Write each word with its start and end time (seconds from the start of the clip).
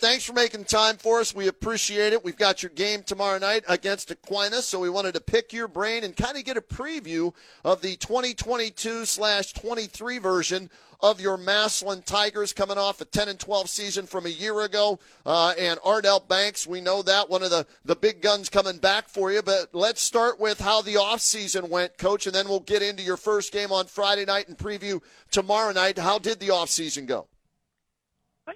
Thanks 0.00 0.24
for 0.24 0.32
making 0.32 0.62
time 0.62 0.96
for 0.96 1.18
us. 1.18 1.34
We 1.34 1.48
appreciate 1.48 2.12
it. 2.12 2.24
We've 2.24 2.36
got 2.36 2.62
your 2.62 2.70
game 2.70 3.02
tomorrow 3.02 3.36
night 3.38 3.64
against 3.66 4.12
Aquinas, 4.12 4.64
so 4.64 4.78
we 4.78 4.88
wanted 4.88 5.14
to 5.14 5.20
pick 5.20 5.52
your 5.52 5.66
brain 5.66 6.04
and 6.04 6.16
kind 6.16 6.36
of 6.36 6.44
get 6.44 6.56
a 6.56 6.60
preview 6.60 7.34
of 7.64 7.82
the 7.82 7.96
2022 7.96 9.04
slash 9.04 9.52
23 9.54 10.18
version 10.18 10.70
of 11.00 11.20
your 11.20 11.36
Massillon 11.36 12.04
Tigers 12.04 12.52
coming 12.52 12.78
off 12.78 13.00
a 13.00 13.06
10 13.06 13.28
and 13.28 13.40
12 13.40 13.68
season 13.68 14.06
from 14.06 14.24
a 14.24 14.28
year 14.28 14.60
ago. 14.60 15.00
Uh, 15.26 15.54
and 15.58 15.80
Ardell 15.84 16.20
Banks, 16.20 16.64
we 16.64 16.80
know 16.80 17.02
that 17.02 17.28
one 17.28 17.42
of 17.42 17.50
the, 17.50 17.66
the 17.84 17.96
big 17.96 18.22
guns 18.22 18.48
coming 18.48 18.78
back 18.78 19.08
for 19.08 19.32
you. 19.32 19.42
But 19.42 19.70
let's 19.72 20.00
start 20.00 20.38
with 20.38 20.60
how 20.60 20.80
the 20.80 20.94
offseason 20.94 21.70
went, 21.70 21.98
Coach, 21.98 22.26
and 22.26 22.34
then 22.34 22.48
we'll 22.48 22.60
get 22.60 22.82
into 22.82 23.02
your 23.02 23.16
first 23.16 23.52
game 23.52 23.72
on 23.72 23.86
Friday 23.86 24.24
night 24.24 24.46
and 24.46 24.56
preview 24.56 25.02
tomorrow 25.32 25.72
night. 25.72 25.98
How 25.98 26.20
did 26.20 26.38
the 26.38 26.48
offseason 26.50 27.06
go? 27.06 27.26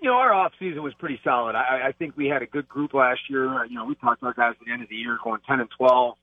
You 0.01 0.09
know, 0.09 0.15
our 0.15 0.33
off 0.33 0.53
season 0.59 0.83
was 0.83 0.95
pretty 0.95 1.21
solid. 1.23 1.55
I, 1.55 1.89
I 1.89 1.93
think 1.93 2.17
we 2.17 2.27
had 2.27 2.43
a 2.43 2.47
good 2.47 2.69
group 2.69 2.95
last 2.95 3.21
year. 3.29 3.65
You 3.67 3.75
know, 3.75 3.85
we 3.85 3.95
talked 3.97 4.21
to 4.21 4.27
our 4.27 4.35
guys 4.35 4.55
at 4.59 4.67
the 4.67 4.73
end 4.73 4.83
of 4.83 4.89
the 4.89 4.97
year 4.97 5.19
going 5.23 5.41
10 5.47 5.61
and 5.61 5.69
12. 5.77 6.15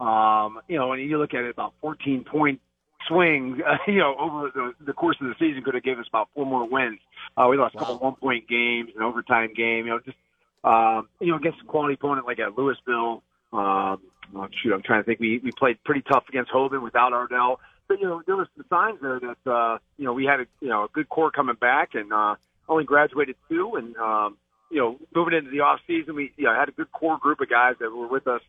Um, 0.00 0.60
you 0.68 0.76
know, 0.76 0.88
when 0.88 0.98
you 0.98 1.18
look 1.18 1.34
at 1.34 1.44
it, 1.44 1.50
about 1.50 1.74
14 1.80 2.24
point 2.24 2.60
swing, 3.08 3.60
uh, 3.66 3.76
you 3.86 3.98
know, 3.98 4.14
over 4.18 4.50
the, 4.54 4.72
the 4.84 4.92
course 4.92 5.16
of 5.20 5.28
the 5.28 5.34
season 5.38 5.62
could 5.62 5.74
have 5.74 5.82
given 5.82 6.00
us 6.00 6.08
about 6.08 6.28
four 6.34 6.46
more 6.46 6.68
wins. 6.68 6.98
Uh, 7.36 7.46
we 7.48 7.56
lost 7.56 7.74
wow. 7.74 7.80
a 7.80 7.84
couple 7.84 7.98
one 7.98 8.16
point 8.16 8.48
games, 8.48 8.90
an 8.96 9.02
overtime 9.02 9.52
game, 9.54 9.86
you 9.86 9.92
know, 9.92 10.00
just, 10.00 10.16
um, 10.64 11.08
you 11.20 11.28
know, 11.28 11.36
against 11.36 11.60
a 11.62 11.64
quality 11.64 11.94
opponent 11.94 12.26
like 12.26 12.38
at 12.38 12.56
Louisville. 12.58 13.22
Um, 13.52 14.00
oh, 14.34 14.48
shoot, 14.62 14.72
I'm 14.72 14.82
trying 14.82 15.00
to 15.00 15.04
think. 15.04 15.20
We, 15.20 15.38
we 15.38 15.52
played 15.52 15.82
pretty 15.84 16.02
tough 16.02 16.24
against 16.28 16.50
Hoban 16.50 16.82
without 16.82 17.12
Ardell. 17.12 17.60
But, 17.86 18.00
you 18.00 18.06
know, 18.06 18.22
there 18.26 18.36
was 18.36 18.48
some 18.56 18.64
signs 18.70 18.98
there 19.02 19.20
that, 19.20 19.50
uh, 19.50 19.78
you 19.98 20.06
know, 20.06 20.14
we 20.14 20.24
had 20.24 20.40
a, 20.40 20.46
you 20.60 20.68
know, 20.68 20.84
a 20.84 20.88
good 20.88 21.08
core 21.08 21.30
coming 21.30 21.56
back 21.56 21.90
and, 21.94 22.12
uh, 22.12 22.36
only 22.68 22.84
graduated 22.84 23.36
two, 23.48 23.74
and 23.76 23.96
um, 23.96 24.36
you 24.70 24.78
know, 24.78 24.98
moving 25.14 25.34
into 25.34 25.50
the 25.50 25.60
off 25.60 25.80
season, 25.86 26.14
we 26.14 26.32
you 26.36 26.44
know 26.44 26.54
had 26.54 26.68
a 26.68 26.72
good 26.72 26.90
core 26.92 27.18
group 27.18 27.40
of 27.40 27.48
guys 27.48 27.74
that 27.80 27.90
were 27.90 28.08
with 28.08 28.26
us 28.26 28.40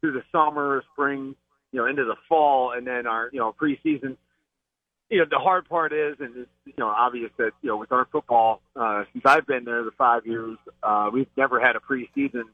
through 0.00 0.12
the 0.12 0.22
summer, 0.32 0.82
spring, 0.92 1.34
you 1.70 1.80
know, 1.80 1.86
into 1.86 2.04
the 2.04 2.16
fall, 2.28 2.72
and 2.76 2.86
then 2.86 3.06
our 3.06 3.30
you 3.32 3.38
know 3.38 3.54
preseason. 3.60 4.16
You 5.10 5.18
know, 5.18 5.24
the 5.28 5.38
hard 5.38 5.68
part 5.68 5.92
is, 5.92 6.16
and 6.20 6.36
it's 6.36 6.50
you 6.64 6.74
know 6.78 6.88
obvious 6.88 7.30
that 7.38 7.52
you 7.62 7.68
know 7.68 7.76
with 7.76 7.92
our 7.92 8.06
football, 8.10 8.60
uh, 8.76 9.04
since 9.12 9.24
I've 9.26 9.46
been 9.46 9.64
there 9.64 9.82
the 9.84 9.90
five 9.96 10.26
years, 10.26 10.56
uh, 10.82 11.10
we've 11.12 11.26
never 11.36 11.60
had 11.60 11.76
a 11.76 11.80
preseason 11.80 12.44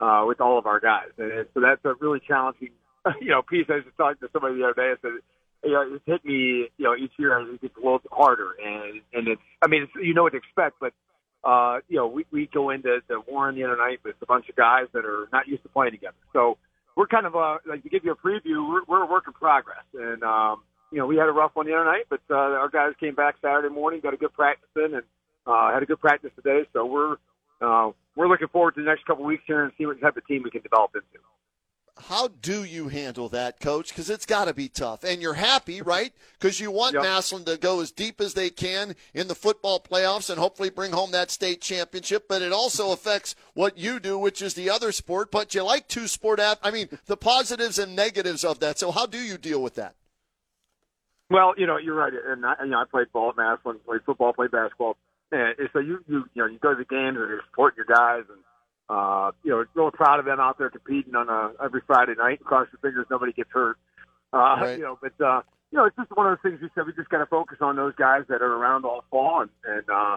uh, 0.00 0.24
with 0.26 0.40
all 0.40 0.58
of 0.58 0.66
our 0.66 0.80
guys, 0.80 1.08
and 1.18 1.46
so 1.54 1.60
that's 1.60 1.84
a 1.84 1.94
really 2.00 2.20
challenging 2.26 2.70
you 3.20 3.28
know 3.28 3.42
piece. 3.42 3.66
I 3.68 3.76
was 3.76 3.84
just 3.84 3.96
talking 3.96 4.18
to 4.20 4.28
somebody 4.32 4.56
the 4.56 4.64
other 4.64 4.74
day. 4.74 4.92
I 4.92 4.94
said 5.00 5.12
you 5.64 5.72
know, 5.72 5.94
it's 5.94 6.04
hit 6.06 6.24
me, 6.24 6.68
you 6.76 6.84
know, 6.84 6.94
each 6.96 7.12
year 7.18 7.38
it 7.40 7.60
gets 7.60 7.76
a 7.76 7.80
little 7.80 8.00
harder, 8.10 8.50
and 8.64 9.00
and 9.12 9.28
it's, 9.28 9.42
I 9.62 9.68
mean, 9.68 9.84
it's, 9.84 9.92
you 9.94 10.14
know 10.14 10.24
what 10.24 10.32
to 10.32 10.38
expect, 10.38 10.76
but 10.80 10.92
uh, 11.44 11.78
you 11.88 11.96
know, 11.96 12.06
we 12.06 12.26
we 12.30 12.48
go 12.52 12.70
into 12.70 13.00
the 13.08 13.20
Warren 13.26 13.54
the 13.54 13.64
other 13.64 13.76
night 13.76 14.00
with 14.04 14.16
a 14.22 14.26
bunch 14.26 14.48
of 14.48 14.56
guys 14.56 14.86
that 14.92 15.04
are 15.04 15.28
not 15.32 15.46
used 15.46 15.62
to 15.62 15.68
playing 15.68 15.92
together, 15.92 16.16
so 16.32 16.58
we're 16.96 17.06
kind 17.06 17.26
of 17.26 17.36
uh, 17.36 17.58
like 17.66 17.82
to 17.82 17.88
give 17.88 18.04
you 18.04 18.12
a 18.12 18.16
preview. 18.16 18.68
We're, 18.68 18.82
we're 18.86 19.02
a 19.04 19.06
work 19.06 19.24
in 19.26 19.32
progress, 19.32 19.84
and 19.94 20.22
um, 20.22 20.62
you 20.90 20.98
know, 20.98 21.06
we 21.06 21.16
had 21.16 21.28
a 21.28 21.32
rough 21.32 21.52
one 21.54 21.66
the 21.66 21.74
other 21.74 21.84
night, 21.84 22.06
but 22.10 22.20
uh, 22.30 22.34
our 22.34 22.68
guys 22.68 22.92
came 23.00 23.14
back 23.14 23.36
Saturday 23.40 23.72
morning, 23.72 24.00
got 24.00 24.14
a 24.14 24.18
good 24.18 24.32
practice 24.32 24.68
in, 24.76 24.94
and 24.94 25.02
uh, 25.46 25.72
had 25.72 25.82
a 25.82 25.86
good 25.86 26.00
practice 26.00 26.30
today, 26.36 26.66
so 26.72 26.84
we're 26.84 27.16
uh, 27.60 27.90
we're 28.16 28.28
looking 28.28 28.48
forward 28.48 28.74
to 28.74 28.82
the 28.82 28.86
next 28.86 29.06
couple 29.06 29.24
weeks 29.24 29.44
here 29.46 29.62
and 29.62 29.72
see 29.78 29.86
what 29.86 30.00
type 30.00 30.16
of 30.16 30.26
team 30.26 30.42
we 30.42 30.50
can 30.50 30.62
develop 30.62 30.90
into 30.94 31.22
how 31.98 32.28
do 32.28 32.64
you 32.64 32.88
handle 32.88 33.28
that, 33.30 33.60
coach? 33.60 33.88
Because 33.88 34.08
it's 34.08 34.26
got 34.26 34.46
to 34.46 34.54
be 34.54 34.68
tough. 34.68 35.04
And 35.04 35.20
you're 35.20 35.34
happy, 35.34 35.82
right? 35.82 36.12
Because 36.38 36.58
you 36.58 36.70
want 36.70 36.94
yep. 36.94 37.02
Massillon 37.02 37.44
to 37.44 37.58
go 37.58 37.80
as 37.80 37.90
deep 37.90 38.20
as 38.20 38.34
they 38.34 38.50
can 38.50 38.96
in 39.12 39.28
the 39.28 39.34
football 39.34 39.78
playoffs 39.78 40.30
and 40.30 40.38
hopefully 40.38 40.70
bring 40.70 40.92
home 40.92 41.10
that 41.12 41.30
state 41.30 41.60
championship. 41.60 42.26
But 42.28 42.42
it 42.42 42.52
also 42.52 42.92
affects 42.92 43.34
what 43.54 43.76
you 43.76 44.00
do, 44.00 44.18
which 44.18 44.40
is 44.40 44.54
the 44.54 44.70
other 44.70 44.90
sport. 44.90 45.30
But 45.30 45.54
you 45.54 45.62
like 45.62 45.86
two 45.86 46.08
sport 46.08 46.40
ath- 46.40 46.60
I 46.62 46.70
mean, 46.70 46.88
the 47.06 47.16
positives 47.16 47.78
and 47.78 47.94
negatives 47.94 48.44
of 48.44 48.60
that. 48.60 48.78
So 48.78 48.90
how 48.90 49.06
do 49.06 49.18
you 49.18 49.36
deal 49.36 49.62
with 49.62 49.74
that? 49.74 49.94
Well, 51.30 51.54
you 51.56 51.66
know, 51.66 51.78
you're 51.78 51.94
right. 51.94 52.12
And 52.12 52.44
I, 52.44 52.54
you 52.64 52.70
know, 52.70 52.78
I 52.78 52.84
played 52.90 53.12
ball 53.12 53.30
at 53.30 53.36
Massillon, 53.36 53.78
played 53.84 54.02
football, 54.04 54.32
played 54.32 54.50
basketball. 54.50 54.96
And 55.30 55.54
so 55.72 55.78
you, 55.78 56.04
you, 56.06 56.24
you 56.34 56.42
know, 56.42 56.46
you 56.46 56.58
go 56.58 56.74
to 56.74 56.76
the 56.76 56.84
games 56.84 57.16
and 57.18 57.28
you're 57.28 57.42
supporting 57.50 57.84
your 57.86 57.96
guys 57.96 58.24
and 58.28 58.38
uh, 58.88 59.30
you 59.42 59.50
know, 59.50 59.64
really 59.74 59.90
proud 59.92 60.18
of 60.18 60.24
them 60.24 60.40
out 60.40 60.58
there 60.58 60.70
competing 60.70 61.14
on 61.14 61.28
a, 61.28 61.52
every 61.62 61.82
Friday 61.86 62.14
night. 62.16 62.42
Cross 62.44 62.68
your 62.72 62.80
fingers, 62.80 63.06
nobody 63.10 63.32
gets 63.32 63.50
hurt. 63.52 63.78
Uh, 64.32 64.36
right. 64.60 64.78
You 64.78 64.84
know, 64.84 64.98
but 65.00 65.24
uh, 65.24 65.42
you 65.70 65.78
know, 65.78 65.84
it's 65.84 65.96
just 65.96 66.10
one 66.14 66.26
of 66.26 66.38
those 66.38 66.50
things 66.50 66.60
we 66.60 66.68
said 66.74 66.86
we 66.86 66.92
just 66.92 67.08
got 67.08 67.18
to 67.18 67.26
focus 67.26 67.58
on 67.60 67.76
those 67.76 67.94
guys 67.94 68.22
that 68.28 68.42
are 68.42 68.54
around 68.54 68.84
all 68.84 69.04
fall 69.10 69.42
and, 69.42 69.50
and 69.64 69.84
uh, 69.90 70.16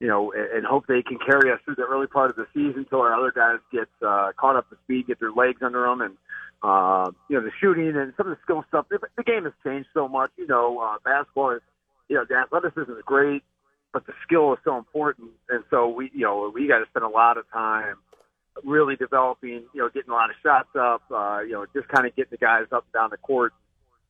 you 0.00 0.06
know, 0.06 0.32
and, 0.32 0.58
and 0.58 0.66
hope 0.66 0.86
they 0.86 1.02
can 1.02 1.18
carry 1.18 1.50
us 1.50 1.58
through 1.64 1.74
the 1.74 1.82
early 1.82 2.06
part 2.06 2.30
of 2.30 2.36
the 2.36 2.46
season 2.54 2.80
until 2.80 3.00
our 3.00 3.14
other 3.14 3.32
guys 3.32 3.58
get 3.72 3.88
uh, 4.06 4.32
caught 4.38 4.56
up 4.56 4.68
to 4.70 4.76
speed, 4.84 5.06
get 5.06 5.20
their 5.20 5.32
legs 5.32 5.60
under 5.62 5.82
them, 5.82 6.00
and 6.00 6.16
uh, 6.62 7.10
you 7.28 7.36
know, 7.36 7.44
the 7.44 7.52
shooting 7.60 7.96
and 7.96 8.12
some 8.16 8.26
of 8.28 8.36
the 8.36 8.42
skill 8.42 8.64
stuff. 8.68 8.86
The, 8.90 8.98
the 9.16 9.22
game 9.22 9.44
has 9.44 9.52
changed 9.64 9.88
so 9.94 10.08
much. 10.08 10.30
You 10.36 10.46
know, 10.46 10.78
uh, 10.80 10.98
basketball 11.04 11.50
is, 11.50 11.62
you 12.08 12.16
know, 12.16 12.24
the 12.28 12.36
athleticism 12.36 12.90
is 12.90 13.02
great, 13.04 13.42
but 13.92 14.06
the 14.06 14.12
skill 14.24 14.52
is 14.52 14.58
so 14.64 14.76
important, 14.76 15.30
and 15.48 15.64
so 15.70 15.88
we, 15.88 16.10
you 16.14 16.22
know, 16.22 16.50
we 16.54 16.68
got 16.68 16.78
to 16.78 16.86
spend 16.90 17.04
a 17.04 17.08
lot 17.08 17.38
of 17.38 17.50
time 17.50 17.96
really 18.64 18.96
developing, 18.96 19.64
you 19.72 19.80
know, 19.80 19.88
getting 19.88 20.10
a 20.10 20.14
lot 20.14 20.30
of 20.30 20.36
shots 20.42 20.68
up, 20.78 21.02
uh, 21.10 21.40
you 21.40 21.52
know, 21.52 21.66
just 21.74 21.88
kind 21.88 22.06
of 22.06 22.14
getting 22.16 22.30
the 22.30 22.36
guys 22.36 22.64
up 22.72 22.84
and 22.84 22.92
down 22.92 23.10
the 23.10 23.16
court. 23.16 23.52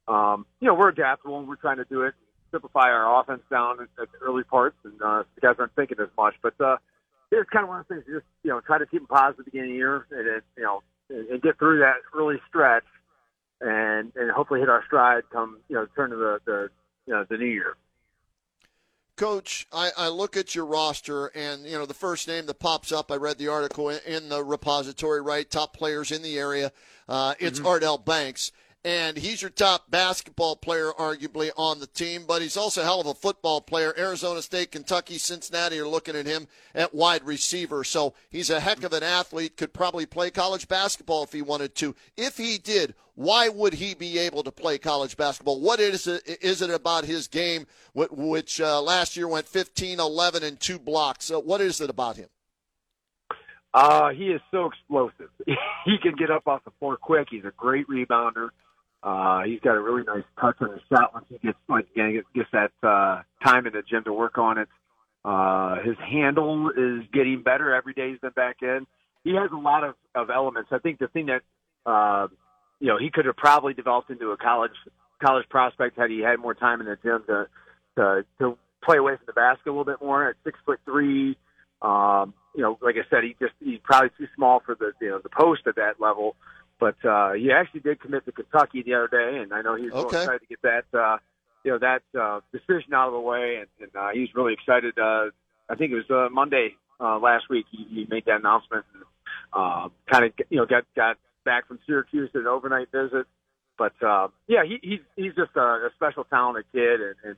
Um, 0.06 0.46
you 0.60 0.68
know, 0.68 0.74
we're 0.74 0.88
adaptable 0.88 1.38
and 1.38 1.48
we're 1.48 1.56
trying 1.56 1.76
to 1.76 1.84
do 1.84 2.02
it, 2.02 2.14
simplify 2.50 2.88
our 2.88 3.20
offense 3.20 3.42
down 3.50 3.78
at, 3.80 3.88
the 3.96 4.18
early 4.22 4.42
parts, 4.42 4.76
and 4.84 5.00
uh, 5.02 5.24
the 5.34 5.40
guys 5.40 5.56
aren't 5.58 5.74
thinking 5.74 5.98
as 6.00 6.08
much. 6.16 6.34
But 6.42 6.58
uh, 6.60 6.76
it's 7.30 7.50
kind 7.50 7.64
of 7.64 7.68
one 7.68 7.80
of 7.80 7.88
those 7.88 7.96
things. 7.98 8.06
Just 8.06 8.26
you 8.42 8.50
know, 8.50 8.60
try 8.60 8.78
to 8.78 8.86
keep 8.86 9.00
them 9.00 9.08
positive 9.08 9.40
at 9.40 9.44
the 9.44 9.50
beginning 9.50 9.70
of 9.70 9.74
the 9.74 9.78
year, 9.78 10.06
and, 10.10 10.28
and 10.28 10.42
you 10.56 10.64
know, 10.64 10.82
and, 11.10 11.28
and 11.28 11.42
get 11.42 11.58
through 11.58 11.80
that 11.80 11.96
early 12.16 12.36
stretch, 12.48 12.88
and 13.60 14.12
and 14.16 14.30
hopefully 14.30 14.60
hit 14.60 14.68
our 14.68 14.84
stride 14.86 15.24
come 15.30 15.58
you 15.68 15.76
know 15.76 15.86
turn 15.94 16.10
to 16.10 16.16
the 16.16 16.40
the 16.46 16.68
you 17.06 17.12
know 17.12 17.24
the 17.28 17.36
new 17.36 17.46
year. 17.46 17.76
Coach, 19.18 19.66
I, 19.72 19.90
I, 19.98 20.08
look 20.08 20.36
at 20.36 20.54
your 20.54 20.64
roster, 20.64 21.26
and 21.34 21.66
you 21.66 21.72
know 21.72 21.86
the 21.86 21.92
first 21.92 22.28
name 22.28 22.46
that 22.46 22.60
pops 22.60 22.92
up. 22.92 23.10
I 23.10 23.16
read 23.16 23.36
the 23.36 23.48
article 23.48 23.88
in, 23.90 23.98
in 24.06 24.28
the 24.28 24.44
repository, 24.44 25.20
right? 25.20 25.50
Top 25.50 25.76
players 25.76 26.12
in 26.12 26.22
the 26.22 26.38
area. 26.38 26.70
Uh, 27.08 27.34
it's 27.40 27.58
mm-hmm. 27.58 27.66
Ardell 27.66 27.98
Banks, 27.98 28.52
and 28.84 29.16
he's 29.16 29.42
your 29.42 29.50
top 29.50 29.90
basketball 29.90 30.54
player, 30.56 30.92
arguably, 30.98 31.50
on 31.56 31.80
the 31.80 31.86
team, 31.86 32.24
but 32.26 32.42
he's 32.42 32.56
also 32.56 32.80
a 32.80 32.84
hell 32.84 33.00
of 33.00 33.06
a 33.06 33.14
football 33.14 33.60
player. 33.60 33.92
Arizona 33.98 34.40
State, 34.40 34.70
Kentucky, 34.70 35.18
Cincinnati 35.18 35.78
are 35.78 35.88
looking 35.88 36.14
at 36.14 36.26
him 36.26 36.46
at 36.74 36.94
wide 36.94 37.24
receiver. 37.24 37.82
So 37.82 38.14
he's 38.30 38.50
a 38.50 38.60
heck 38.60 38.84
of 38.84 38.92
an 38.92 39.02
athlete, 39.02 39.56
could 39.56 39.72
probably 39.72 40.06
play 40.06 40.30
college 40.30 40.68
basketball 40.68 41.24
if 41.24 41.32
he 41.32 41.42
wanted 41.42 41.74
to. 41.76 41.96
If 42.16 42.36
he 42.36 42.56
did, 42.58 42.94
why 43.16 43.48
would 43.48 43.74
he 43.74 43.94
be 43.94 44.16
able 44.18 44.44
to 44.44 44.52
play 44.52 44.78
college 44.78 45.16
basketball? 45.16 45.60
What 45.60 45.80
is 45.80 46.06
it, 46.06 46.38
is 46.40 46.62
it 46.62 46.70
about 46.70 47.04
his 47.04 47.26
game, 47.26 47.66
which 47.94 48.60
uh, 48.60 48.80
last 48.80 49.16
year 49.16 49.26
went 49.26 49.48
15, 49.48 49.98
11, 49.98 50.44
and 50.44 50.60
two 50.60 50.78
blocks? 50.78 51.30
What 51.30 51.60
is 51.60 51.80
it 51.80 51.90
about 51.90 52.16
him? 52.16 52.28
Uh, 53.74 54.10
he 54.10 54.28
is 54.28 54.40
so 54.50 54.66
explosive. 54.66 55.30
he 55.84 55.98
can 56.00 56.14
get 56.16 56.30
up 56.30 56.46
off 56.46 56.64
the 56.64 56.70
floor 56.78 56.96
quick. 56.96 57.28
He's 57.30 57.44
a 57.44 57.52
great 57.56 57.86
rebounder. 57.88 58.50
Uh, 59.02 59.42
he's 59.44 59.60
got 59.60 59.76
a 59.76 59.80
really 59.80 60.02
nice 60.02 60.24
touch 60.40 60.56
on 60.60 60.72
his 60.72 60.80
shot 60.92 61.14
once 61.14 61.26
he 61.28 61.38
gets 61.38 61.58
like 61.68 61.86
gets 61.94 62.48
that 62.52 62.72
uh, 62.82 63.22
time 63.44 63.66
in 63.66 63.72
the 63.72 63.82
gym 63.88 64.02
to 64.04 64.12
work 64.12 64.38
on 64.38 64.58
it. 64.58 64.68
Uh, 65.24 65.76
his 65.84 65.96
handle 65.98 66.70
is 66.70 67.06
getting 67.12 67.42
better 67.42 67.74
every 67.74 67.92
day 67.94 68.10
he's 68.10 68.18
been 68.18 68.30
back 68.32 68.56
in. 68.62 68.86
He 69.24 69.34
has 69.34 69.50
a 69.52 69.56
lot 69.56 69.84
of, 69.84 69.94
of 70.14 70.30
elements. 70.30 70.70
I 70.72 70.78
think 70.78 70.98
the 70.98 71.08
thing 71.08 71.26
that 71.26 71.42
uh, 71.88 72.28
you 72.80 72.88
know 72.88 72.98
he 72.98 73.10
could 73.10 73.26
have 73.26 73.36
probably 73.36 73.74
developed 73.74 74.10
into 74.10 74.30
a 74.30 74.36
college 74.36 74.72
college 75.22 75.48
prospect 75.48 75.98
had 75.98 76.10
he 76.10 76.20
had 76.20 76.38
more 76.38 76.54
time 76.54 76.80
in 76.80 76.86
the 76.86 76.96
gym 77.02 77.22
to 77.26 77.46
to, 77.96 78.24
to 78.40 78.58
play 78.82 78.98
away 78.98 79.16
from 79.16 79.26
the 79.26 79.32
basket 79.32 79.68
a 79.68 79.70
little 79.70 79.84
bit 79.84 80.00
more. 80.00 80.28
At 80.28 80.36
six 80.44 80.58
foot 80.64 80.80
three, 80.84 81.36
um, 81.82 82.34
you 82.54 82.62
know, 82.62 82.78
like 82.80 82.96
I 82.96 83.08
said, 83.10 83.24
he 83.24 83.36
just 83.40 83.54
he's 83.60 83.80
probably 83.82 84.10
too 84.18 84.26
small 84.34 84.60
for 84.64 84.74
the 84.74 84.92
you 85.00 85.10
know 85.10 85.20
the 85.22 85.28
post 85.28 85.62
at 85.66 85.76
that 85.76 86.00
level. 86.00 86.36
But 86.80 87.04
uh, 87.04 87.32
he 87.32 87.50
actually 87.50 87.80
did 87.80 88.00
commit 88.00 88.24
to 88.26 88.32
Kentucky 88.32 88.82
the 88.82 88.94
other 88.94 89.08
day, 89.08 89.38
and 89.42 89.52
I 89.52 89.62
know 89.62 89.74
he's 89.74 89.92
okay. 89.92 90.20
excited 90.20 90.40
to 90.40 90.46
get 90.46 90.62
that 90.62 90.98
uh, 90.98 91.18
you 91.64 91.72
know 91.72 91.78
that 91.78 92.02
uh, 92.18 92.40
decision 92.52 92.94
out 92.94 93.08
of 93.08 93.14
the 93.14 93.20
way, 93.20 93.56
and, 93.56 93.66
and 93.80 93.96
uh, 93.96 94.08
he's 94.12 94.28
really 94.34 94.52
excited. 94.52 94.98
Uh, 94.98 95.30
I 95.68 95.74
think 95.74 95.92
it 95.92 95.96
was 95.96 96.10
uh, 96.10 96.32
Monday 96.32 96.76
uh, 97.00 97.18
last 97.18 97.48
week. 97.50 97.66
He, 97.70 97.84
he 97.90 98.06
made 98.08 98.24
that 98.26 98.40
announcement. 98.40 98.84
And, 98.94 99.04
uh, 99.52 99.88
kind 100.10 100.24
of 100.24 100.32
you 100.50 100.58
know 100.58 100.66
got 100.66 100.84
got 100.94 101.16
back 101.44 101.66
from 101.66 101.78
Syracuse 101.86 102.30
at 102.34 102.42
an 102.42 102.46
overnight 102.46 102.90
visit. 102.92 103.26
But 103.76 103.94
uh, 104.02 104.28
yeah, 104.46 104.64
he, 104.64 104.78
he's 104.82 105.00
he's 105.16 105.34
just 105.34 105.56
a, 105.56 105.60
a 105.60 105.90
special 105.96 106.24
talented 106.24 106.64
kid, 106.72 107.00
and, 107.00 107.14
and 107.24 107.36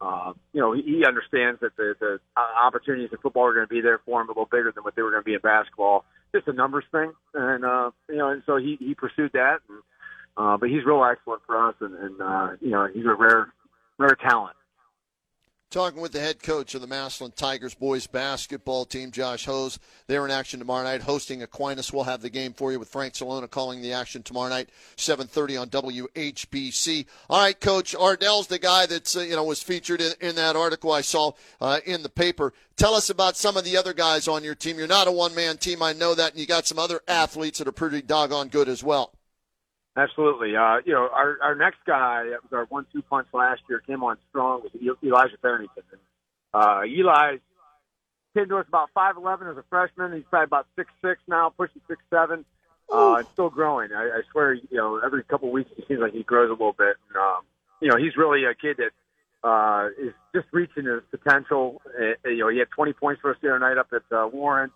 uh, 0.00 0.32
you 0.52 0.60
know 0.60 0.72
he, 0.72 1.04
understands 1.06 1.60
that 1.60 1.76
the, 1.76 1.94
the 1.98 2.18
opportunities 2.36 3.10
in 3.10 3.18
football 3.18 3.46
are 3.46 3.54
going 3.54 3.66
to 3.66 3.72
be 3.72 3.80
there 3.80 4.00
for 4.04 4.20
him 4.20 4.28
a 4.28 4.30
little 4.30 4.48
bigger 4.50 4.72
than 4.72 4.84
what 4.84 4.94
they 4.94 5.02
were 5.02 5.10
going 5.10 5.22
to 5.22 5.26
be 5.26 5.34
in 5.34 5.40
basketball. 5.40 6.04
Just 6.34 6.46
a 6.46 6.52
numbers 6.52 6.84
thing, 6.92 7.12
and 7.34 7.64
uh, 7.64 7.90
you 8.08 8.16
know, 8.16 8.28
and 8.28 8.42
so 8.46 8.56
he 8.56 8.76
he 8.78 8.94
pursued 8.94 9.32
that. 9.32 9.58
And, 9.68 9.78
uh, 10.36 10.56
but 10.56 10.68
he's 10.68 10.84
real 10.84 11.04
excellent 11.04 11.42
for 11.46 11.68
us, 11.68 11.74
and, 11.80 11.94
and 11.94 12.20
uh, 12.20 12.50
you 12.60 12.70
know 12.70 12.86
he's 12.92 13.06
a 13.06 13.14
rare 13.14 13.52
rare 13.98 14.16
talent. 14.16 14.54
Talking 15.70 16.00
with 16.00 16.12
the 16.12 16.20
head 16.20 16.42
coach 16.42 16.74
of 16.74 16.80
the 16.80 16.86
Massillon 16.86 17.32
Tigers 17.32 17.74
boys 17.74 18.06
basketball 18.06 18.86
team, 18.86 19.10
Josh 19.10 19.44
Hose. 19.44 19.78
They're 20.06 20.24
in 20.24 20.30
action 20.30 20.58
tomorrow 20.60 20.82
night, 20.82 21.02
hosting 21.02 21.42
Aquinas. 21.42 21.92
We'll 21.92 22.04
have 22.04 22.22
the 22.22 22.30
game 22.30 22.54
for 22.54 22.72
you 22.72 22.78
with 22.78 22.88
Frank 22.88 23.14
Salona 23.14 23.48
calling 23.48 23.82
the 23.82 23.92
action 23.92 24.22
tomorrow 24.22 24.48
night, 24.48 24.70
7:30 24.96 25.60
on 25.60 25.68
WHBC. 25.68 27.04
All 27.28 27.42
right, 27.42 27.60
Coach 27.60 27.94
Ardell's 27.94 28.46
the 28.46 28.58
guy 28.58 28.86
that's 28.86 29.14
uh, 29.14 29.20
you 29.20 29.36
know 29.36 29.44
was 29.44 29.62
featured 29.62 30.00
in, 30.00 30.14
in 30.22 30.36
that 30.36 30.56
article 30.56 30.90
I 30.90 31.02
saw 31.02 31.32
uh, 31.60 31.80
in 31.84 32.02
the 32.02 32.08
paper. 32.08 32.54
Tell 32.78 32.94
us 32.94 33.10
about 33.10 33.36
some 33.36 33.58
of 33.58 33.64
the 33.64 33.76
other 33.76 33.92
guys 33.92 34.26
on 34.26 34.42
your 34.42 34.54
team. 34.54 34.78
You're 34.78 34.86
not 34.86 35.06
a 35.06 35.12
one-man 35.12 35.58
team, 35.58 35.82
I 35.82 35.92
know 35.92 36.14
that, 36.14 36.30
and 36.30 36.40
you 36.40 36.46
got 36.46 36.66
some 36.66 36.78
other 36.78 37.02
athletes 37.06 37.58
that 37.58 37.68
are 37.68 37.72
pretty 37.72 38.00
doggone 38.00 38.48
good 38.48 38.70
as 38.70 38.82
well. 38.82 39.12
Absolutely. 39.98 40.54
Uh, 40.54 40.76
you 40.84 40.92
know, 40.92 41.08
our, 41.12 41.38
our 41.42 41.54
next 41.56 41.78
guy 41.84 42.24
that 42.30 42.42
was 42.44 42.52
our 42.52 42.66
one-two 42.66 43.02
punch 43.02 43.26
last 43.32 43.62
year 43.68 43.80
came 43.80 44.04
on 44.04 44.16
strong 44.28 44.62
was 44.62 44.96
Elijah 45.02 45.36
Barrington. 45.42 45.82
And, 45.90 46.00
uh, 46.54 46.82
Eli 46.86 47.38
came 48.32 48.48
to 48.48 48.58
us 48.58 48.66
about 48.68 48.90
five 48.94 49.16
eleven 49.16 49.48
as 49.48 49.56
a 49.56 49.64
freshman. 49.68 50.12
He's 50.12 50.22
probably 50.30 50.44
about 50.44 50.66
six 50.76 50.90
six 51.04 51.20
now, 51.26 51.50
pushing 51.50 51.82
six 51.88 52.00
seven. 52.10 52.44
Uh, 52.90 53.22
still 53.32 53.50
growing. 53.50 53.90
I, 53.92 54.04
I 54.04 54.20
swear, 54.30 54.54
you 54.54 54.62
know, 54.72 55.00
every 55.04 55.24
couple 55.24 55.48
of 55.48 55.52
weeks 55.52 55.70
it 55.76 55.84
seems 55.88 56.00
like 56.00 56.12
he 56.12 56.22
grows 56.22 56.48
a 56.48 56.52
little 56.52 56.72
bit. 56.72 56.96
And, 57.08 57.16
um, 57.16 57.42
you 57.82 57.88
know, 57.90 57.96
he's 57.98 58.16
really 58.16 58.44
a 58.44 58.54
kid 58.54 58.78
that 58.78 59.46
uh, 59.46 59.88
is 60.00 60.14
just 60.34 60.46
reaching 60.52 60.84
his 60.84 61.02
potential. 61.10 61.82
Uh, 61.86 62.28
you 62.28 62.38
know, 62.38 62.48
he 62.48 62.58
had 62.58 62.70
20 62.70 62.92
points 62.92 63.20
for 63.20 63.32
us 63.32 63.36
the 63.42 63.48
other 63.48 63.58
night 63.58 63.76
up 63.76 63.88
at 63.92 64.16
uh, 64.16 64.28
Warren. 64.28 64.70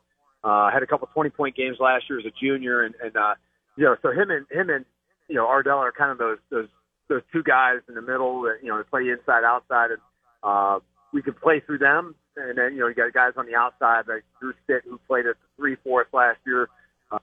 Uh, 0.45 0.71
had 0.71 0.83
a 0.83 0.87
couple 0.87 1.09
20 1.15 1.31
point 1.31 1.57
games 1.57 1.77
last 1.79 2.05
year 2.11 2.19
as 2.19 2.27
a 2.27 2.33
junior, 2.39 2.83
and, 2.83 2.97
and 3.03 3.17
uh, 3.17 3.35
you 3.77 3.85
know, 3.85 3.97
so 4.03 4.11
him 4.11 4.31
and 4.31 4.45
him 4.51 4.69
and 4.69 4.85
you 5.33 5.39
know, 5.39 5.47
Ardell 5.47 5.79
are 5.79 5.93
kind 5.93 6.11
of 6.11 6.19
those 6.19 6.37
those 6.51 6.69
those 7.09 7.23
two 7.33 7.43
guys 7.43 7.79
in 7.89 7.95
the 7.95 8.03
middle 8.03 8.43
that 8.43 8.59
you 8.63 8.69
know 8.69 8.83
play 8.91 9.09
inside 9.09 9.45
outside, 9.45 9.91
and 9.91 10.01
uh, 10.43 10.79
we 11.11 11.23
can 11.23 11.33
play 11.33 11.61
through 11.61 11.79
them. 11.79 12.15
And 12.37 12.59
then 12.59 12.75
you 12.75 12.81
know 12.81 12.89
you 12.89 12.95
got 12.95 13.15
guys 13.15 13.33
on 13.39 13.47
the 13.47 13.55
outside 13.55 14.05
like 14.09 14.25
Drew 14.39 14.53
Stitt 14.65 14.83
who 14.85 15.01
played 15.09 15.25
at 15.25 15.37
three 15.57 15.77
fourth 15.83 16.09
last 16.13 16.39
year, 16.47 16.69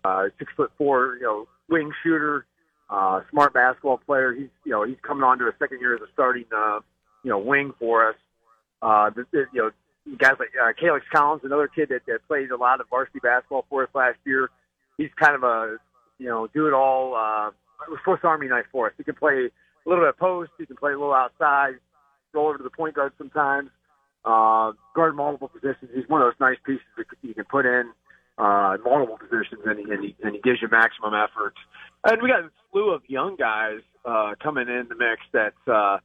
uh, 0.04 0.24
six 0.40 0.52
foot 0.58 0.72
four, 0.76 1.18
you 1.18 1.24
know, 1.24 1.48
wing 1.70 1.92
shooter, 2.02 2.48
uh, 2.90 3.22
smart 3.30 3.54
basketball 3.54 4.00
player. 4.00 4.34
He's 4.34 4.50
you 4.66 4.72
know 4.72 4.84
he's 4.84 4.98
coming 5.04 5.24
on 5.24 5.38
to 5.38 5.46
a 5.46 5.54
second 5.60 5.80
year 5.80 5.94
as 5.94 6.02
a 6.02 6.12
starting 6.12 6.46
uh, 6.52 6.80
you 7.24 7.30
know 7.30 7.38
wing 7.38 7.74
for 7.78 8.10
us. 8.10 8.16
Uh, 8.82 9.12
the, 9.12 9.26
the, 9.32 9.46
you 9.54 9.62
know 9.62 10.16
guys 10.18 10.34
like 10.40 10.50
uh, 10.60 10.74
Calix 10.80 11.06
Collins, 11.14 11.44
another 11.44 11.68
kid 11.68 11.90
that, 11.90 12.08
that 12.08 12.28
played 12.28 12.50
a 12.50 12.58
lot 12.58 12.82
of 12.82 12.88
varsity 12.90 13.20
basketball 13.20 13.66
for 13.70 13.84
us 13.84 13.90
last 13.94 14.18
year. 14.26 14.50
He's 14.98 15.12
kind 15.20 15.36
of 15.36 15.44
a 15.44 15.78
you 16.18 16.26
know 16.26 16.48
do 16.48 16.66
it 16.66 16.74
all. 16.74 17.16
Uh, 17.16 17.52
Swiss 18.04 18.20
Army 18.24 18.48
knife 18.48 18.66
for 18.72 18.88
us. 18.88 18.94
He 18.98 19.04
can 19.04 19.16
play 19.16 19.50
a 19.86 19.90
little 19.90 20.04
bit 20.04 20.10
of 20.10 20.18
post. 20.18 20.52
He 20.58 20.66
can 20.66 20.76
play 20.76 20.92
a 20.92 20.98
little 21.00 21.14
outside, 21.14 21.76
roll 22.34 22.48
over 22.50 22.58
to 22.58 22.64
the 22.64 22.70
point 22.70 22.96
guard 22.96 23.14
sometimes, 23.18 23.70
uh, 24.26 24.74
guard 24.96 25.16
multiple 25.16 25.50
positions. 25.50 25.92
He's 25.94 26.08
one 26.08 26.22
of 26.22 26.28
those 26.28 26.40
nice 26.40 26.58
pieces 26.66 26.86
that 26.98 27.06
you 27.22 27.34
can 27.34 27.46
put 27.46 27.66
in 27.66 27.92
uh, 28.38 28.78
multiple 28.84 29.18
positions, 29.18 29.62
and 29.66 29.80
he, 29.80 29.92
and, 29.92 30.04
he, 30.04 30.16
and 30.24 30.36
he 30.36 30.42
gives 30.42 30.62
you 30.62 30.68
maximum 30.72 31.14
effort. 31.14 31.54
And 32.06 32.22
we 32.22 32.30
got 32.30 32.46
a 32.46 32.50
slew 32.72 32.92
of 32.94 33.02
young 33.08 33.36
guys 33.36 33.82
uh, 34.06 34.36
coming 34.42 34.68
in 34.68 34.88
the 34.88 34.96
mix 34.96 35.22
that 35.34 35.54
uh, 35.72 36.00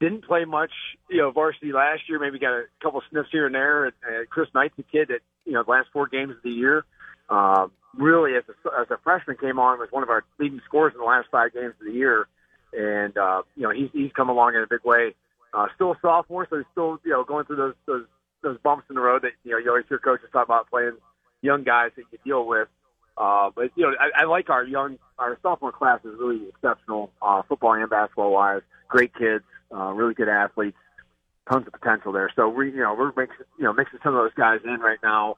didn't 0.00 0.24
play 0.24 0.44
much, 0.44 0.72
you 1.08 1.18
know, 1.18 1.30
varsity 1.30 1.72
last 1.72 2.02
year. 2.08 2.18
Maybe 2.18 2.38
got 2.38 2.52
a 2.52 2.64
couple 2.82 3.02
sniffs 3.10 3.30
here 3.32 3.46
and 3.46 3.54
there. 3.54 3.86
And, 3.86 3.94
uh, 4.06 4.24
Chris 4.28 4.48
Knight's 4.54 4.74
a 4.78 4.82
kid 4.82 5.08
that 5.08 5.20
you 5.46 5.52
know, 5.52 5.62
the 5.62 5.70
last 5.70 5.88
four 5.92 6.06
games 6.06 6.32
of 6.32 6.42
the 6.42 6.50
year. 6.50 6.84
Um, 7.28 7.72
really, 7.98 8.36
as 8.36 8.44
a, 8.48 8.80
as 8.80 8.90
a 8.90 8.98
freshman, 9.02 9.36
came 9.36 9.58
on 9.58 9.78
was 9.78 9.88
one 9.90 10.02
of 10.02 10.10
our 10.10 10.24
leading 10.38 10.60
scorers 10.66 10.92
in 10.94 11.00
the 11.00 11.06
last 11.06 11.28
five 11.30 11.52
games 11.52 11.74
of 11.80 11.86
the 11.86 11.92
year, 11.92 12.26
and 12.72 13.16
uh, 13.16 13.42
you 13.56 13.62
know 13.62 13.70
he's 13.70 13.90
he's 13.92 14.12
come 14.12 14.28
along 14.28 14.54
in 14.54 14.62
a 14.62 14.66
big 14.66 14.84
way. 14.84 15.14
Uh, 15.52 15.66
still 15.74 15.92
a 15.92 15.98
sophomore, 16.02 16.46
so 16.50 16.56
he's 16.56 16.66
still 16.72 16.98
you 17.04 17.12
know 17.12 17.24
going 17.24 17.44
through 17.44 17.56
those 17.56 17.74
those 17.86 18.06
those 18.42 18.58
bumps 18.62 18.84
in 18.88 18.94
the 18.94 19.00
road 19.00 19.22
that 19.22 19.32
you 19.44 19.52
know 19.52 19.58
you 19.58 19.68
always 19.70 19.84
hear 19.88 19.98
coaches 19.98 20.28
talk 20.32 20.44
about 20.44 20.68
playing 20.70 20.96
young 21.42 21.62
guys 21.62 21.90
that 21.96 22.04
you 22.10 22.18
deal 22.24 22.46
with. 22.46 22.68
Uh, 23.16 23.50
but 23.54 23.70
you 23.76 23.84
know, 23.84 23.94
I, 23.98 24.22
I 24.22 24.24
like 24.24 24.50
our 24.50 24.64
young, 24.64 24.98
our 25.18 25.38
sophomore 25.42 25.72
class 25.72 26.00
is 26.04 26.14
really 26.18 26.48
exceptional, 26.48 27.12
uh, 27.22 27.42
football 27.48 27.74
and 27.74 27.88
basketball 27.88 28.32
wise. 28.32 28.62
Great 28.88 29.14
kids, 29.14 29.44
uh, 29.72 29.92
really 29.92 30.14
good 30.14 30.28
athletes, 30.28 30.76
tons 31.48 31.66
of 31.66 31.72
potential 31.72 32.12
there. 32.12 32.30
So 32.34 32.48
we, 32.48 32.72
you 32.72 32.78
know, 32.78 32.94
we're 32.94 33.12
mixing, 33.16 33.46
you 33.58 33.64
know, 33.64 33.72
mixing 33.72 34.00
some 34.02 34.16
of 34.16 34.24
those 34.24 34.34
guys 34.34 34.60
in 34.64 34.80
right 34.80 34.98
now. 35.02 35.36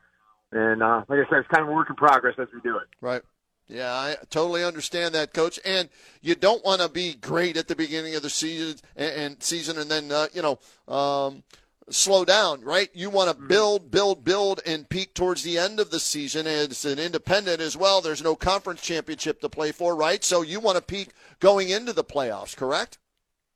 And 0.52 0.82
uh, 0.82 1.04
like 1.08 1.18
I 1.18 1.28
said, 1.28 1.38
it's 1.38 1.48
kind 1.48 1.62
of 1.62 1.68
a 1.68 1.72
work 1.72 1.90
in 1.90 1.96
progress 1.96 2.34
as 2.38 2.48
we 2.54 2.60
do 2.60 2.76
it. 2.76 2.86
Right. 3.00 3.22
Yeah, 3.68 3.92
I 3.92 4.16
totally 4.30 4.64
understand 4.64 5.14
that, 5.14 5.34
Coach. 5.34 5.58
And 5.64 5.88
you 6.22 6.36
don't 6.36 6.64
want 6.64 6.80
to 6.82 6.88
be 6.88 7.14
great 7.14 7.56
at 7.56 7.66
the 7.66 7.74
beginning 7.74 8.14
of 8.14 8.22
the 8.22 8.30
season 8.30 8.78
and, 8.94 9.14
and 9.14 9.42
season, 9.42 9.78
and 9.78 9.90
then 9.90 10.12
uh, 10.12 10.28
you 10.32 10.42
know 10.42 10.58
um, 10.86 11.42
slow 11.90 12.24
down, 12.24 12.60
right? 12.60 12.88
You 12.94 13.10
want 13.10 13.30
to 13.30 13.36
mm-hmm. 13.36 13.48
build, 13.48 13.90
build, 13.90 14.24
build, 14.24 14.60
and 14.64 14.88
peak 14.88 15.14
towards 15.14 15.42
the 15.42 15.58
end 15.58 15.80
of 15.80 15.90
the 15.90 15.98
season. 15.98 16.46
It's 16.46 16.84
an 16.84 17.00
independent 17.00 17.60
as 17.60 17.76
well. 17.76 18.00
There's 18.00 18.22
no 18.22 18.36
conference 18.36 18.82
championship 18.82 19.40
to 19.40 19.48
play 19.48 19.72
for, 19.72 19.96
right? 19.96 20.22
So 20.22 20.42
you 20.42 20.60
want 20.60 20.76
to 20.76 20.82
peak 20.82 21.10
going 21.40 21.70
into 21.70 21.92
the 21.92 22.04
playoffs, 22.04 22.56
correct? 22.56 22.98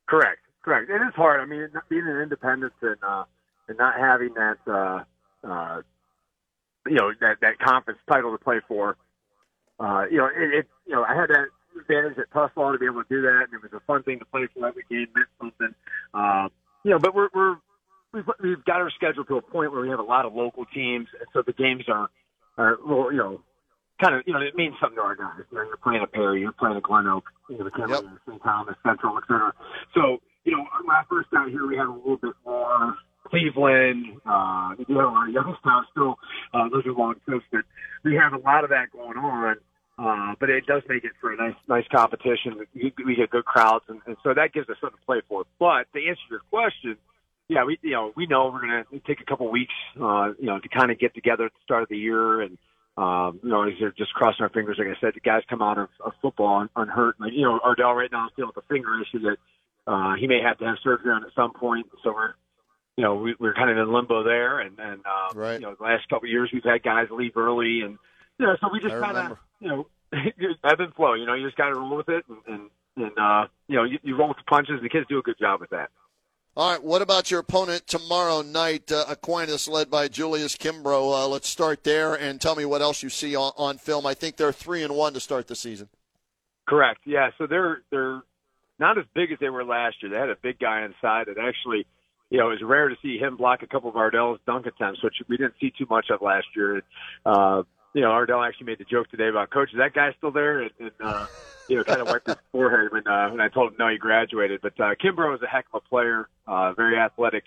Correct, 0.09 0.41
correct. 0.63 0.91
It 0.91 1.03
is 1.03 1.15
hard. 1.15 1.41
I 1.41 1.45
mean, 1.45 1.69
being 1.89 2.09
an 2.09 2.21
independent 2.21 2.73
and 2.83 2.97
uh, 3.01 3.25
and 3.69 3.79
not 3.79 3.97
having 3.97 4.35
that. 4.35 4.59
Uh, 4.67 5.05
uh, 5.47 5.83
you 6.91 6.97
know 6.97 7.13
that 7.21 7.39
that 7.41 7.59
conference 7.59 8.01
title 8.09 8.37
to 8.37 8.43
play 8.43 8.61
for. 8.67 8.97
Uh, 9.79 10.05
you 10.11 10.19
know, 10.19 10.27
it, 10.27 10.55
it 10.59 10.67
you 10.87 10.95
know 10.95 11.05
I 11.05 11.15
had 11.15 11.31
that 11.31 11.47
advantage 11.79 12.19
at 12.19 12.31
Tuslaw 12.31 12.73
to 12.73 12.79
be 12.79 12.87
able 12.87 13.03
to 13.03 13.09
do 13.09 13.23
that, 13.23 13.47
and 13.47 13.55
it 13.55 13.63
was 13.63 13.73
a 13.73 13.81
fun 13.87 14.03
thing 14.03 14.19
to 14.19 14.25
play 14.27 14.49
for 14.53 14.67
every 14.67 14.85
game 14.91 15.07
meant 15.15 15.29
something. 15.39 15.75
Um, 16.13 16.51
you 16.85 16.91
know, 16.91 16.99
but 16.99 17.15
we're 17.15 17.29
we're 17.33 17.57
we've 18.13 18.25
we've 18.43 18.65
got 18.65 18.81
our 18.81 18.91
schedule 18.91 19.25
to 19.25 19.37
a 19.37 19.43
point 19.43 19.73
where 19.73 19.81
we 19.81 19.89
have 19.89 20.01
a 20.01 20.05
lot 20.05 20.27
of 20.27 20.35
local 20.35 20.67
teams, 20.67 21.07
and 21.19 21.29
so 21.33 21.43
the 21.47 21.53
games 21.53 21.85
are 21.89 22.11
are 22.59 22.77
well, 22.85 23.13
you 23.13 23.19
know, 23.19 23.41
kind 24.03 24.17
of 24.17 24.23
you 24.27 24.35
know 24.35 24.41
it 24.41 24.56
means 24.56 24.75
something 24.81 24.97
to 24.97 25.03
our 25.03 25.15
guys. 25.15 25.47
You 25.51 25.59
know, 25.59 25.65
you're 25.65 25.77
playing 25.77 26.03
a 26.03 26.09
Perry, 26.09 26.41
you're 26.41 26.53
playing 26.53 26.77
a 26.77 26.81
Glen 26.81 27.06
Oak, 27.06 27.25
you 27.49 27.56
know, 27.56 27.65
the 27.65 27.70
McKinley, 27.70 28.11
yep. 28.11 28.20
St. 28.29 28.43
Thomas, 28.43 28.75
Central, 28.85 29.17
et 29.17 29.25
cetera. 29.29 29.53
So 29.94 30.19
you 30.44 30.56
know, 30.56 30.67
when 30.85 30.97
I 30.97 31.03
first 31.09 31.31
got 31.31 31.49
here, 31.49 31.67
we 31.67 31.77
had 31.77 31.87
a 31.87 31.93
little 31.93 32.17
bit 32.17 32.35
more 32.44 32.97
Cleveland, 33.31 34.20
uh, 34.27 34.75
you 34.89 34.94
know, 34.94 35.15
our 35.15 35.29
Youngstown 35.29 35.87
still, 35.93 36.19
uh, 36.60 36.69
those 36.69 36.86
are 36.86 36.93
long 36.93 37.14
but 37.26 37.62
we 38.05 38.14
have 38.17 38.32
a 38.32 38.38
lot 38.38 38.64
of 38.64 38.70
that 38.70 38.90
going 38.93 39.17
on. 39.17 39.56
Uh, 39.98 40.34
but 40.40 40.48
it 40.48 40.64
does 40.64 40.82
make 40.88 41.05
it 41.05 41.12
for 41.20 41.31
a 41.31 41.36
nice, 41.36 41.56
nice 41.69 41.84
competition. 41.94 42.58
We, 42.74 42.93
we 43.05 43.17
get 43.17 43.29
good 43.29 43.44
crowds, 43.44 43.84
and, 43.88 44.00
and 44.06 44.17
so 44.22 44.32
that 44.32 44.55
gives 44.55 44.67
us 44.70 44.76
something 44.81 44.98
to 44.98 45.05
play 45.05 45.20
for. 45.29 45.44
But 45.58 45.93
to 45.93 45.98
answer 46.08 46.22
your 46.31 46.40
question, 46.50 46.96
yeah, 47.48 47.64
we, 47.64 47.79
you 47.82 47.90
know, 47.90 48.12
we 48.17 48.26
know 48.26 48.50
we're 48.50 48.67
going 48.67 48.84
to 48.93 49.00
take 49.00 49.20
a 49.20 49.24
couple 49.24 49.50
weeks, 49.50 49.74
uh, 50.00 50.32
you 50.38 50.46
know, 50.46 50.58
to 50.58 50.69
kind 50.70 50.90
of 50.90 50.98
get 50.98 51.14
together 51.14 51.46
at 51.46 51.52
the 51.52 51.60
start 51.64 51.82
of 51.82 51.90
the 51.90 51.98
year, 51.98 52.40
and 52.40 52.56
um, 52.96 53.40
you 53.43 53.50
know, 53.50 53.69
they're 53.79 53.93
just 53.93 54.14
crossing 54.14 54.43
our 54.43 54.48
fingers. 54.48 54.76
Like 54.79 54.88
I 54.88 54.98
said, 55.00 55.12
the 55.14 55.20
guys 55.20 55.43
come 55.50 55.60
out 55.60 55.76
of, 55.76 55.88
of 56.05 56.12
football 56.22 56.67
unhurt. 56.76 57.17
Like 57.20 57.32
you 57.34 57.43
know, 57.43 57.60
Ardell 57.62 57.94
right 57.94 58.10
now 58.10 58.26
is 58.26 58.32
dealing 58.36 58.52
with 58.55 58.64
a 58.64 58.69
finger 58.69 58.90
issue 59.02 59.20
that 59.20 59.36
uh, 59.86 60.14
he 60.14 60.26
may 60.26 60.40
have 60.40 60.58
to 60.58 60.64
have 60.64 60.76
surgery 60.82 61.10
on 61.12 61.24
at 61.24 61.34
some 61.34 61.52
point. 61.52 61.86
So 62.05 62.12
we're 62.12 62.34
you 63.01 63.07
know, 63.07 63.15
we, 63.15 63.35
we're 63.39 63.55
kind 63.55 63.71
of 63.71 63.79
in 63.79 63.91
limbo 63.91 64.23
there. 64.23 64.61
And, 64.61 64.79
and 64.79 65.01
uh, 65.07 65.35
right. 65.35 65.55
you 65.55 65.61
know, 65.61 65.75
the 65.75 65.83
last 65.83 66.07
couple 66.11 66.27
of 66.27 66.31
years 66.31 66.51
we've 66.53 66.63
had 66.63 66.83
guys 66.83 67.07
leave 67.11 67.35
early, 67.35 67.81
and 67.81 67.97
you 68.39 68.45
know, 68.45 68.57
so 68.61 68.69
we 68.71 68.79
just 68.79 68.95
kind 68.95 69.17
of, 69.17 69.39
you 69.59 69.69
know, 69.69 69.87
ebb 70.13 70.81
and 70.81 70.93
flow. 70.93 71.15
You 71.15 71.25
know, 71.25 71.33
you 71.33 71.47
just 71.47 71.57
kind 71.57 71.75
of 71.75 71.81
roll 71.81 71.97
with 71.97 72.11
it, 72.11 72.27
and, 72.29 72.39
and, 72.47 72.71
and 72.97 73.19
uh, 73.19 73.47
you 73.69 73.77
know, 73.77 73.85
you, 73.85 73.99
you 74.03 74.19
roll 74.19 74.29
with 74.29 74.37
the 74.37 74.43
punches. 74.43 74.75
And 74.75 74.85
the 74.85 74.91
kids 74.91 75.07
do 75.09 75.19
a 75.19 75.23
good 75.23 75.39
job 75.41 75.61
with 75.61 75.71
that. 75.71 75.89
All 76.59 76.73
right. 76.73 76.83
What 76.83 77.01
about 77.01 77.31
your 77.31 77.41
opponent 77.41 77.87
tomorrow 77.87 78.43
night, 78.43 78.93
uh, 78.93 79.07
Aquinas, 79.09 79.67
led 79.67 79.91
by 79.91 80.09
Julius 80.09 80.55
Kimbrough? 80.55 81.23
Uh, 81.23 81.27
let's 81.27 81.49
start 81.49 81.85
there 81.85 82.15
and 82.15 82.39
tell 82.39 82.55
me 82.55 82.67
what 82.67 82.83
else 82.83 83.03
you 83.03 83.09
see 83.09 83.35
on, 83.35 83.53
on 83.57 83.79
film. 83.79 84.05
I 84.05 84.13
think 84.13 84.37
they're 84.37 84.53
three 84.53 84.83
and 84.83 84.95
one 84.95 85.15
to 85.15 85.21
start 85.21 85.47
the 85.47 85.57
season. 85.57 85.89
Correct. 86.69 87.01
Yeah. 87.07 87.31
So 87.39 87.47
they're 87.47 87.81
they're 87.91 88.21
not 88.79 88.99
as 88.99 89.07
big 89.15 89.33
as 89.33 89.39
they 89.39 89.49
were 89.49 89.65
last 89.65 90.03
year. 90.03 90.13
They 90.13 90.19
had 90.19 90.29
a 90.29 90.37
big 90.37 90.59
guy 90.59 90.85
inside 90.85 91.29
that 91.29 91.39
actually 91.39 91.87
you 92.31 92.39
know, 92.39 92.46
it 92.49 92.53
was 92.60 92.63
rare 92.63 92.89
to 92.89 92.96
see 93.03 93.19
him 93.19 93.37
block 93.37 93.63
a 93.63 93.67
couple 93.67 93.91
of 93.91 93.96
Ardell's 93.96 94.39
dunk 94.46 94.67
attempts, 94.67 95.03
which 95.03 95.17
we 95.29 95.37
didn't 95.37 95.55
see 95.60 95.72
too 95.77 95.87
much 95.91 96.06
of 96.10 96.22
last 96.22 96.46
year. 96.56 96.82
Uh, 97.27 97.63
you 97.93 98.01
know, 98.03 98.10
Ardell 98.13 98.43
actually 98.43 98.67
made 98.67 98.79
the 98.79 98.84
joke 98.84 99.08
today 99.10 99.29
about, 99.29 99.51
Coach, 99.51 99.70
is 99.72 99.79
that 99.79 99.93
guy 99.94 100.15
still 100.17 100.31
there? 100.31 100.60
And, 100.63 100.70
and 100.79 100.91
uh, 101.03 101.27
you 101.69 101.77
know, 101.77 101.84
kind 101.84 102.01
of 102.01 102.06
wiped 102.08 102.29
his 102.29 102.37
forehead 102.53 102.93
when, 102.93 103.06
uh, 103.06 103.31
when 103.31 103.41
I 103.41 103.49
told 103.49 103.72
him, 103.72 103.77
no, 103.81 103.89
he 103.89 103.99
graduated. 103.99 104.60
But 104.63 104.79
uh, 104.81 104.94
Kimbrough 104.94 105.34
is 105.37 105.43
a 105.43 105.46
heck 105.49 105.67
of 105.75 105.82
a 105.84 105.89
player, 105.89 106.29
uh, 106.46 106.72
very 106.72 106.96
athletic, 106.99 107.44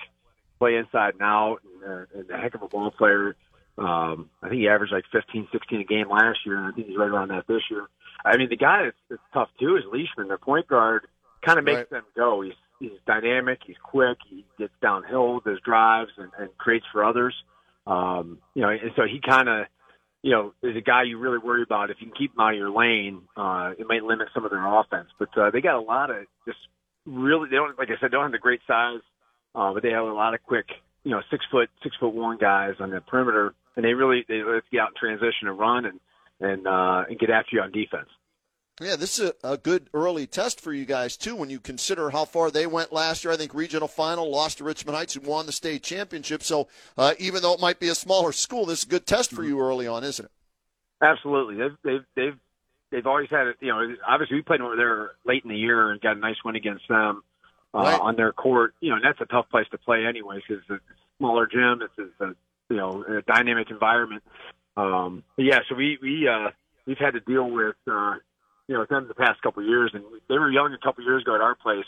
play 0.59 0.75
inside 0.75 1.13
and 1.13 1.21
out, 1.21 1.59
and, 1.63 1.83
uh, 1.91 2.05
and 2.19 2.29
a 2.29 2.37
heck 2.37 2.55
of 2.55 2.61
a 2.61 2.67
ball 2.67 2.91
player. 2.91 3.35
Um, 3.77 4.29
I 4.41 4.49
think 4.49 4.59
he 4.59 4.67
averaged 4.67 4.93
like 4.93 5.05
15, 5.13 5.47
16 5.51 5.79
a 5.79 5.83
game 5.85 6.09
last 6.09 6.39
year, 6.45 6.57
and 6.57 6.67
I 6.67 6.71
think 6.75 6.87
he's 6.87 6.97
right 6.97 7.09
around 7.09 7.29
that 7.29 7.47
this 7.47 7.61
year. 7.71 7.87
I 8.25 8.35
mean, 8.37 8.49
the 8.49 8.57
guy 8.57 8.83
that's, 8.83 8.97
that's 9.09 9.21
tough 9.33 9.49
too 9.59 9.77
is 9.77 9.83
Leishman, 9.91 10.27
their 10.27 10.37
point 10.37 10.67
guard. 10.67 11.07
Kind 11.41 11.57
of 11.59 11.65
makes 11.65 11.77
Right. 11.77 11.89
them 11.89 12.03
go. 12.15 12.41
He's 12.41 12.53
he's 12.83 12.99
dynamic. 13.07 13.59
He's 13.65 13.77
quick. 13.81 14.17
He 14.29 14.45
gets 14.59 14.73
downhill 14.81 15.35
with 15.35 15.45
his 15.45 15.59
drives 15.65 16.11
and, 16.17 16.29
and 16.37 16.55
creates 16.57 16.85
for 16.91 17.03
others. 17.03 17.33
Um, 17.87 18.39
you 18.53 18.61
know, 18.61 18.69
and 18.69 18.91
so 18.95 19.03
he 19.03 19.19
kind 19.25 19.47
of, 19.47 19.65
you 20.21 20.31
know, 20.31 20.53
is 20.61 20.75
a 20.75 20.81
guy 20.81 21.03
you 21.03 21.17
really 21.17 21.37
worry 21.37 21.63
about. 21.63 21.89
If 21.89 21.97
you 21.99 22.07
can 22.07 22.15
keep 22.15 22.33
him 22.33 22.39
out 22.41 22.53
of 22.53 22.57
your 22.57 22.71
lane, 22.71 23.21
uh, 23.35 23.71
it 23.77 23.87
might 23.87 24.03
limit 24.03 24.27
some 24.33 24.45
of 24.45 24.51
their 24.51 24.65
offense. 24.65 25.07
But 25.17 25.29
uh, 25.37 25.51
they 25.51 25.61
got 25.61 25.77
a 25.77 25.81
lot 25.81 26.09
of 26.09 26.25
just 26.45 26.59
really. 27.05 27.49
They 27.49 27.55
don't, 27.55 27.77
like 27.77 27.89
I 27.89 27.99
said, 27.99 28.11
don't 28.11 28.23
have 28.23 28.31
the 28.31 28.37
great 28.37 28.61
size, 28.67 29.01
uh, 29.55 29.73
but 29.73 29.83
they 29.83 29.91
have 29.91 30.05
a 30.05 30.13
lot 30.13 30.33
of 30.33 30.43
quick, 30.43 30.65
you 31.03 31.11
know, 31.11 31.21
six 31.31 31.45
foot, 31.51 31.69
six 31.83 31.95
foot 31.99 32.13
one 32.13 32.37
guys 32.37 32.75
on 32.79 32.89
the 32.89 33.01
perimeter, 33.01 33.53
and 33.75 33.83
they 33.83 33.93
really 33.93 34.25
they 34.27 34.41
get 34.71 34.81
out 34.81 34.89
in 34.89 34.99
transition 34.99 35.47
and 35.47 35.59
run 35.59 35.85
and 35.85 35.99
and 36.39 36.67
uh, 36.67 37.03
and 37.09 37.19
get 37.19 37.29
after 37.29 37.55
you 37.55 37.61
on 37.61 37.71
defense. 37.71 38.09
Yeah, 38.81 38.95
this 38.95 39.19
is 39.19 39.31
a, 39.43 39.51
a 39.51 39.57
good 39.57 39.89
early 39.93 40.25
test 40.25 40.59
for 40.59 40.73
you 40.73 40.85
guys 40.85 41.15
too. 41.15 41.35
When 41.35 41.49
you 41.49 41.59
consider 41.59 42.09
how 42.09 42.25
far 42.25 42.49
they 42.49 42.65
went 42.65 42.91
last 42.91 43.23
year, 43.23 43.31
I 43.33 43.37
think 43.37 43.53
regional 43.53 43.87
final 43.87 44.29
lost 44.31 44.57
to 44.57 44.63
Richmond 44.63 44.97
Heights, 44.97 45.15
and 45.15 45.25
won 45.25 45.45
the 45.45 45.51
state 45.51 45.83
championship. 45.83 46.41
So 46.41 46.67
uh, 46.97 47.13
even 47.19 47.43
though 47.43 47.53
it 47.53 47.59
might 47.59 47.79
be 47.79 47.89
a 47.89 47.95
smaller 47.95 48.31
school, 48.31 48.65
this 48.65 48.79
is 48.79 48.85
a 48.85 48.89
good 48.89 49.05
test 49.05 49.31
for 49.31 49.43
you 49.43 49.59
early 49.59 49.85
on, 49.87 50.03
isn't 50.03 50.25
it? 50.25 50.31
Absolutely, 51.01 51.55
they've 51.57 51.77
they've 51.83 52.05
they've 52.15 52.39
they've 52.91 53.05
always 53.05 53.29
had 53.29 53.45
it. 53.47 53.57
You 53.59 53.67
know, 53.69 53.95
obviously 54.07 54.37
we 54.37 54.41
played 54.41 54.61
over 54.61 54.75
there 54.75 55.11
late 55.23 55.43
in 55.43 55.49
the 55.49 55.57
year 55.57 55.91
and 55.91 56.01
got 56.01 56.17
a 56.17 56.19
nice 56.19 56.37
win 56.43 56.55
against 56.55 56.87
them 56.87 57.21
uh, 57.75 57.79
Right. 57.79 57.99
on 58.01 58.15
their 58.15 58.31
court. 58.31 58.73
You 58.79 58.89
know, 58.89 58.95
and 58.95 59.05
that's 59.05 59.21
a 59.21 59.25
tough 59.25 59.49
place 59.49 59.67
to 59.71 59.77
play 59.77 60.05
anyway 60.07 60.41
because 60.47 60.63
it's 60.67 60.81
a 60.81 60.95
smaller 61.19 61.45
gym. 61.45 61.81
It's, 61.83 61.93
it's 61.99 62.21
a 62.21 62.35
you 62.71 62.77
know 62.77 63.05
a 63.07 63.21
dynamic 63.21 63.69
environment. 63.69 64.23
Um, 64.77 65.23
yeah, 65.37 65.59
so 65.69 65.75
we 65.75 65.99
we 66.01 66.27
uh, 66.27 66.49
we've 66.87 66.97
had 66.97 67.13
to 67.13 67.19
deal 67.19 67.47
with 67.51 67.75
uh, 67.87 68.15
you 68.67 68.75
know 68.75 68.81
with 68.81 68.89
them 68.89 69.07
the 69.07 69.13
past 69.13 69.41
couple 69.41 69.61
of 69.63 69.69
years, 69.69 69.91
and 69.93 70.03
they 70.29 70.37
were 70.37 70.51
young 70.51 70.73
a 70.73 70.83
couple 70.83 71.03
of 71.03 71.07
years 71.07 71.23
ago 71.23 71.35
at 71.35 71.41
our 71.41 71.55
place. 71.55 71.85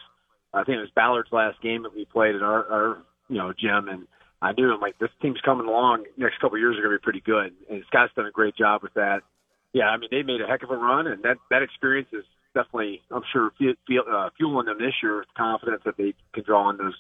I 0.54 0.64
think 0.64 0.78
it 0.78 0.82
was 0.82 0.90
Ballard's 0.96 1.32
last 1.32 1.62
game 1.62 1.84
that 1.84 1.96
we 1.96 2.06
played 2.06 2.36
at 2.36 2.42
our, 2.42 2.66
our 2.72 2.98
you 3.30 3.38
know 3.38 3.54
gym, 3.54 3.88
and 3.90 4.08
I 4.42 4.54
knew 4.54 4.72
I'm 4.72 4.82
like 4.82 4.98
this 5.00 5.10
team's 5.22 5.42
coming 5.44 5.68
along. 5.68 6.06
Next 6.18 6.40
couple 6.40 6.56
of 6.56 6.62
years 6.62 6.78
are 6.78 6.82
going 6.82 6.94
to 6.94 7.00
be 7.00 7.04
pretty 7.04 7.22
good, 7.22 7.54
and 7.70 7.84
Scott's 7.88 8.14
done 8.16 8.26
a 8.26 8.32
great 8.32 8.56
job 8.56 8.84
with 8.84 8.94
that. 8.96 9.22
Yeah, 9.74 9.86
I 9.86 9.98
mean 9.98 10.10
they 10.12 10.24
made 10.24 10.42
a 10.42 10.48
heck 10.48 10.64
of 10.64 10.72
a 10.72 10.78
run, 10.78 11.08
and 11.08 11.24
that 11.24 11.38
that 11.50 11.62
experience 11.62 12.10
is 12.14 12.24
definitely 12.54 13.02
I'm 13.12 13.24
sure 13.32 13.52
feel, 13.58 13.74
feel, 13.88 14.04
uh, 14.10 14.30
fueling 14.38 14.68
them 14.68 14.78
this 14.80 14.94
year 15.04 15.18
with 15.18 15.28
confidence 15.38 15.82
that 15.86 15.98
they 15.98 16.14
can 16.34 16.44
draw 16.44 16.68
on 16.68 16.78
those 16.78 16.96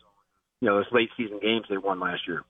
you 0.61 0.69
know 0.69 0.77
those 0.77 0.91
late 0.91 1.09
season 1.17 1.39
games 1.41 1.65
they 1.69 1.77
won 1.77 1.99
last 1.99 2.27
year. 2.27 2.43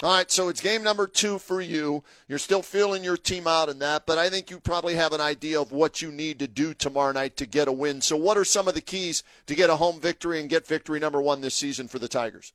All 0.00 0.14
right, 0.14 0.30
so 0.30 0.48
it's 0.48 0.60
game 0.60 0.84
number 0.84 1.08
two 1.08 1.40
for 1.40 1.60
you. 1.60 2.04
You're 2.28 2.38
still 2.38 2.62
feeling 2.62 3.02
your 3.02 3.16
team 3.16 3.48
out 3.48 3.68
in 3.68 3.80
that, 3.80 4.06
but 4.06 4.16
I 4.16 4.30
think 4.30 4.48
you 4.48 4.60
probably 4.60 4.94
have 4.94 5.12
an 5.12 5.20
idea 5.20 5.60
of 5.60 5.72
what 5.72 6.00
you 6.00 6.12
need 6.12 6.38
to 6.38 6.46
do 6.46 6.72
tomorrow 6.72 7.10
night 7.10 7.36
to 7.38 7.46
get 7.46 7.66
a 7.66 7.72
win. 7.72 8.00
So, 8.00 8.16
what 8.16 8.38
are 8.38 8.44
some 8.44 8.68
of 8.68 8.74
the 8.74 8.80
keys 8.80 9.24
to 9.46 9.56
get 9.56 9.70
a 9.70 9.76
home 9.76 10.00
victory 10.00 10.38
and 10.40 10.48
get 10.48 10.68
victory 10.68 11.00
number 11.00 11.20
one 11.20 11.40
this 11.40 11.56
season 11.56 11.88
for 11.88 11.98
the 11.98 12.06
Tigers? 12.06 12.52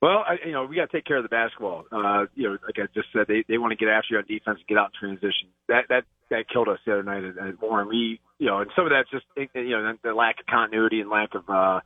Well, 0.00 0.24
I, 0.24 0.36
you 0.46 0.52
know, 0.52 0.66
we 0.66 0.76
got 0.76 0.90
to 0.90 0.96
take 0.96 1.04
care 1.04 1.16
of 1.16 1.24
the 1.24 1.28
basketball. 1.28 1.86
Uh, 1.90 2.26
you 2.36 2.44
know, 2.44 2.58
like 2.64 2.76
I 2.78 2.86
just 2.94 3.08
said, 3.12 3.26
they 3.26 3.44
they 3.48 3.58
want 3.58 3.72
to 3.72 3.76
get 3.76 3.88
after 3.88 4.14
you 4.14 4.18
on 4.18 4.24
defense 4.28 4.58
and 4.60 4.66
get 4.68 4.78
out 4.78 4.92
in 4.94 5.08
transition. 5.08 5.48
That 5.66 5.86
that 5.88 6.04
that 6.30 6.48
killed 6.48 6.68
us 6.68 6.78
the 6.86 6.92
other 6.92 7.02
night 7.02 7.24
at, 7.24 7.38
at 7.38 7.60
Warren. 7.60 7.88
We, 7.88 8.20
you 8.38 8.46
know, 8.46 8.58
and 8.60 8.70
some 8.76 8.84
of 8.84 8.92
that's 8.92 9.10
just 9.10 9.24
you 9.34 9.70
know 9.70 9.96
the, 10.04 10.14
lack 10.14 10.38
of 10.38 10.46
continuity 10.46 11.00
and 11.00 11.10
lack 11.10 11.34
of 11.34 11.42
uh, 11.48 11.80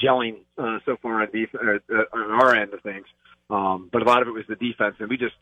gelling 0.00 0.44
uh, 0.56 0.78
so 0.84 0.96
far 1.02 1.22
on 1.22 1.28
def- 1.32 1.54
uh, 1.54 1.78
uh, 1.92 2.04
on 2.12 2.30
our 2.42 2.54
end 2.54 2.74
of 2.74 2.80
things. 2.82 3.06
A 4.04 4.08
lot 4.08 4.22
of 4.22 4.28
it 4.28 4.32
was 4.32 4.44
the 4.48 4.56
defense, 4.56 4.96
and 4.98 5.08
we 5.08 5.16
just 5.16 5.34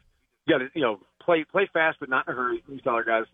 got 0.48 0.58
to 0.58 0.68
you 0.74 0.82
know 0.82 1.00
play 1.24 1.44
play 1.44 1.68
fast, 1.72 1.98
but 2.00 2.08
not 2.08 2.26
in 2.26 2.34
a 2.34 2.36
hurry. 2.36 2.62
We 2.68 2.80
tell 2.80 2.94
our 2.94 3.04
guys, 3.04 3.24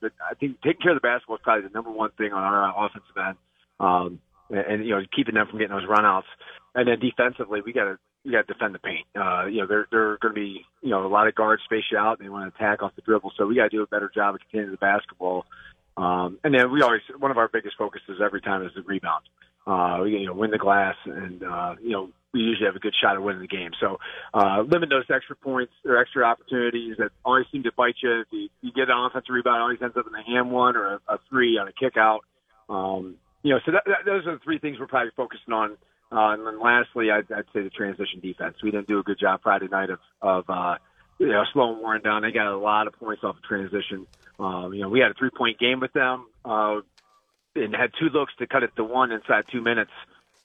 but 0.00 0.12
I 0.24 0.34
think 0.34 0.60
taking 0.62 0.82
care 0.82 0.92
of 0.92 1.00
the 1.00 1.06
basketball 1.06 1.36
is 1.36 1.42
probably 1.42 1.68
the 1.68 1.74
number 1.74 1.90
one 1.90 2.10
thing 2.18 2.32
on 2.32 2.42
our 2.42 2.86
offensive 2.86 3.16
end. 3.16 3.36
Um, 3.80 4.20
and, 4.50 4.58
and 4.58 4.86
you 4.86 4.94
know 4.94 5.02
keeping 5.14 5.34
them 5.34 5.46
from 5.48 5.58
getting 5.58 5.76
those 5.76 5.88
runouts, 5.88 6.28
and 6.74 6.88
then 6.88 6.98
defensively 7.00 7.60
we 7.64 7.72
got 7.72 7.84
to 7.84 7.98
you 8.24 8.32
got 8.32 8.46
to 8.46 8.52
defend 8.52 8.74
the 8.74 8.78
paint. 8.78 9.06
Uh, 9.16 9.46
you 9.46 9.60
know, 9.60 9.66
they're 9.66 9.86
they're 9.90 10.18
going 10.18 10.34
to 10.34 10.40
be 10.40 10.64
you 10.82 10.90
know 10.90 11.06
a 11.06 11.08
lot 11.08 11.28
of 11.28 11.34
guards 11.34 11.62
space 11.64 11.84
you 11.90 11.98
out. 11.98 12.18
And 12.18 12.26
they 12.26 12.30
want 12.30 12.52
to 12.52 12.56
attack 12.56 12.82
off 12.82 12.92
the 12.96 13.02
dribble, 13.02 13.32
so 13.36 13.46
we 13.46 13.54
got 13.54 13.64
to 13.64 13.68
do 13.70 13.82
a 13.82 13.86
better 13.86 14.10
job 14.14 14.34
of 14.34 14.40
containing 14.40 14.70
the 14.70 14.76
basketball. 14.76 15.44
Um, 15.96 16.38
and 16.44 16.54
then 16.54 16.70
we 16.70 16.82
always 16.82 17.00
one 17.18 17.30
of 17.30 17.38
our 17.38 17.48
biggest 17.48 17.76
focuses 17.76 18.20
every 18.22 18.40
time 18.40 18.64
is 18.64 18.72
the 18.74 18.82
rebound. 18.82 19.24
Uh, 19.66 20.00
we, 20.02 20.18
you 20.18 20.26
know, 20.26 20.34
win 20.34 20.50
the 20.50 20.58
glass, 20.58 20.94
and 21.04 21.42
uh, 21.42 21.74
you 21.80 21.90
know 21.90 22.10
we 22.38 22.44
usually 22.44 22.66
have 22.66 22.76
a 22.76 22.78
good 22.78 22.94
shot 23.00 23.16
at 23.16 23.22
winning 23.22 23.42
the 23.42 23.48
game. 23.48 23.72
So 23.80 23.98
uh, 24.32 24.62
limit 24.62 24.88
those 24.88 25.04
extra 25.10 25.36
points 25.36 25.72
or 25.84 25.98
extra 25.98 26.24
opportunities 26.24 26.96
that 26.98 27.10
always 27.24 27.46
seem 27.50 27.64
to 27.64 27.72
bite 27.76 27.96
you. 28.02 28.20
If 28.20 28.28
you, 28.30 28.48
you 28.62 28.72
get 28.72 28.88
an 28.88 28.96
offensive 28.96 29.34
rebound, 29.34 29.56
it 29.56 29.62
always 29.62 29.82
ends 29.82 29.96
up 29.96 30.06
in 30.06 30.14
a 30.14 30.22
hand 30.22 30.50
one 30.50 30.76
or 30.76 30.94
a, 30.94 31.00
a 31.08 31.18
three 31.28 31.58
on 31.58 31.68
a 31.68 31.72
kick 31.72 31.96
out. 31.96 32.20
Um, 32.68 33.16
you 33.42 33.54
know, 33.54 33.60
so 33.66 33.72
that, 33.72 33.82
that, 33.86 34.04
those 34.06 34.26
are 34.26 34.32
the 34.32 34.44
three 34.44 34.58
things 34.58 34.78
we're 34.78 34.86
probably 34.86 35.10
focusing 35.16 35.52
on. 35.52 35.76
Uh, 36.10 36.32
and 36.32 36.46
then 36.46 36.60
lastly, 36.60 37.10
I'd, 37.10 37.30
I'd 37.32 37.44
say 37.52 37.62
the 37.62 37.70
transition 37.70 38.20
defense. 38.20 38.56
We 38.62 38.70
didn't 38.70 38.88
do 38.88 38.98
a 38.98 39.02
good 39.02 39.18
job 39.18 39.40
Friday 39.42 39.68
night 39.68 39.90
of, 39.90 39.98
of 40.22 40.44
uh, 40.48 40.76
you 41.18 41.28
know, 41.28 41.42
slowing 41.52 41.80
Warren 41.80 42.02
down. 42.02 42.22
They 42.22 42.30
got 42.30 42.46
a 42.46 42.56
lot 42.56 42.86
of 42.86 42.94
points 42.94 43.24
off 43.24 43.36
of 43.36 43.42
transition. 43.42 44.06
Um, 44.38 44.72
you 44.72 44.82
know, 44.82 44.88
we 44.88 45.00
had 45.00 45.10
a 45.10 45.14
three 45.14 45.30
point 45.30 45.58
game 45.58 45.80
with 45.80 45.92
them, 45.92 46.26
uh, 46.44 46.80
and 47.56 47.74
had 47.74 47.90
two 47.98 48.08
looks 48.08 48.32
to 48.38 48.46
cut 48.46 48.62
it 48.62 48.70
to 48.76 48.84
one 48.84 49.10
inside 49.10 49.44
two 49.50 49.60
minutes. 49.60 49.90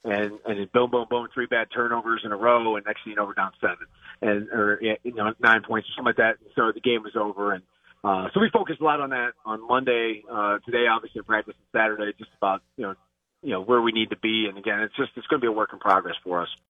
And, 0.06 0.40
and 0.46 0.72
boom, 0.74 0.92
boom, 0.92 1.08
boom, 1.10 1.28
three 1.34 1.46
bad 1.46 1.68
turnovers 1.74 2.24
in 2.26 2.34
a 2.34 2.36
row. 2.36 2.76
And 2.76 2.86
next 2.86 3.04
thing 3.04 3.12
you 3.12 3.16
know, 3.16 3.26
we're 3.26 3.34
down 3.34 3.52
seven 3.62 3.88
and, 4.22 4.50
or, 4.50 4.80
you 4.82 5.14
know, 5.14 5.34
nine 5.40 5.62
points 5.66 5.88
or 5.88 5.92
something 5.96 6.10
like 6.10 6.18
that. 6.18 6.44
And 6.44 6.52
So 6.56 6.72
the 6.74 6.82
game 6.82 7.04
was 7.04 7.16
over. 7.16 7.54
And, 7.54 7.64
uh, 8.04 8.28
so 8.34 8.42
we 8.42 8.50
focused 8.52 8.82
a 8.82 8.84
lot 8.84 9.00
on 9.00 9.12
that 9.12 9.32
on 9.46 9.66
Monday, 9.66 10.24
uh, 10.30 10.60
today, 10.66 10.88
obviously 10.92 11.22
practice 11.22 11.56
and 11.58 11.82
Saturday, 11.82 12.12
just 12.18 12.32
about, 12.38 12.62
you 12.76 12.84
know, 12.84 12.96
you 13.42 13.52
know, 13.52 13.62
where 13.62 13.82
we 13.82 13.92
need 13.94 14.10
to 14.10 14.18
be. 14.18 14.48
And 14.50 14.58
again, 14.58 14.82
it's 14.82 14.96
just, 14.96 15.12
it's 15.16 15.28
going 15.28 15.40
to 15.40 15.46
be 15.46 15.48
a 15.48 15.56
work 15.56 15.70
in 15.72 15.80
progress 15.80 16.16
for 16.24 16.42
us. 16.42 16.50